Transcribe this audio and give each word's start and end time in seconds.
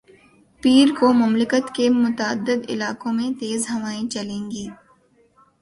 پیر 0.63 0.87
کو 0.99 1.11
مملکت 1.13 1.69
کے 1.75 1.89
متعدد 1.91 2.69
علاقوں 2.69 3.13
میں 3.13 3.29
تیز 3.39 3.69
ہوائیں 3.69 4.09
چلیں 4.09 4.51
گی 4.51 4.67